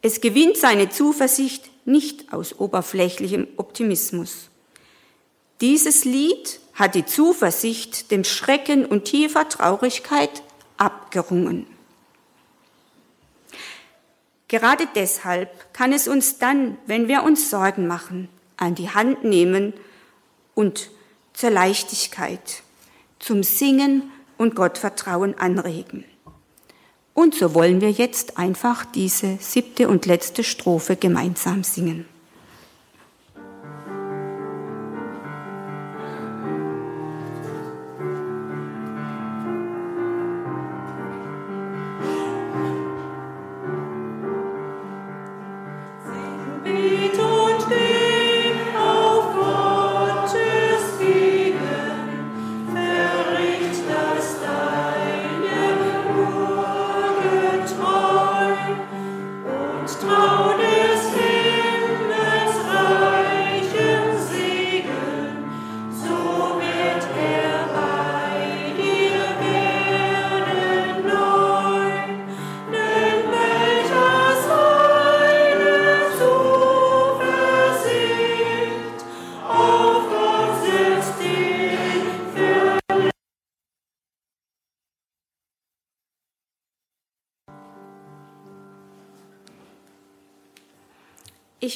Es 0.03 0.21
gewinnt 0.21 0.57
seine 0.57 0.91
Zuversicht 0.91 1.71
nicht 1.87 2.33
aus 2.33 2.59
oberflächlichem 2.59 3.49
Optimismus. 3.57 4.51
Dieses 5.61 6.05
Lied 6.05 6.61
hat 6.75 6.95
die 6.95 7.07
Zuversicht 7.07 8.11
dem 8.11 8.25
Schrecken 8.25 8.85
und 8.85 9.05
tiefer 9.07 9.49
Traurigkeit 9.49 10.43
abgerungen. 10.77 11.67
Gerade 14.49 14.87
deshalb 14.95 15.73
kann 15.73 15.93
es 15.93 16.07
uns 16.07 16.39
dann, 16.39 16.79
wenn 16.87 17.09
wir 17.09 17.25
uns 17.25 17.51
Sorgen 17.51 17.87
machen, 17.87 18.29
an 18.57 18.75
die 18.75 18.91
Hand 18.91 19.25
nehmen 19.25 19.75
und 20.55 20.91
zur 21.33 21.51
Leichtigkeit, 21.51 22.63
zum 23.19 23.43
Singen 23.43 24.11
und 24.39 24.55
Gottvertrauen 24.55 25.39
anregen. 25.39 26.05
Und 27.13 27.35
so 27.35 27.55
wollen 27.55 27.81
wir 27.81 27.91
jetzt 27.91 28.39
einfach 28.39 28.85
diese 28.85 29.39
siebte 29.41 29.89
und 29.89 30.07
letzte 30.07 30.45
Strophe 30.45 30.97
gemeinsam 30.97 31.65
singen. 31.65 32.07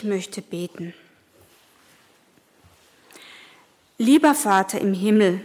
Möchte 0.03 0.43
beten. 0.43 0.95
Lieber 3.99 4.35
Vater 4.35 4.81
im 4.81 4.95
Himmel, 4.95 5.45